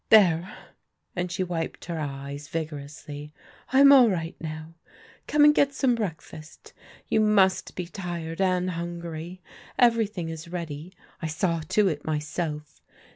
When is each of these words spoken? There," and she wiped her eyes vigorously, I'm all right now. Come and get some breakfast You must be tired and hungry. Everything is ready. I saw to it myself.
There," 0.09 0.51
and 1.15 1.31
she 1.31 1.43
wiped 1.43 1.85
her 1.85 1.99
eyes 1.99 2.47
vigorously, 2.47 3.35
I'm 3.71 3.91
all 3.91 4.09
right 4.09 4.35
now. 4.41 4.73
Come 5.27 5.43
and 5.45 5.53
get 5.53 5.73
some 5.75 5.93
breakfast 5.93 6.73
You 7.07 7.19
must 7.19 7.75
be 7.75 7.85
tired 7.85 8.41
and 8.41 8.71
hungry. 8.71 9.43
Everything 9.77 10.29
is 10.29 10.47
ready. 10.47 10.91
I 11.21 11.27
saw 11.27 11.59
to 11.69 11.87
it 11.87 12.03
myself. 12.03 12.81